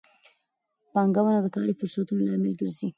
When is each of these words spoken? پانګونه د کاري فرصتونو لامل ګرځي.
پانګونه 0.93 1.39
د 1.43 1.47
کاري 1.55 1.73
فرصتونو 1.79 2.21
لامل 2.27 2.53
ګرځي. 2.59 2.87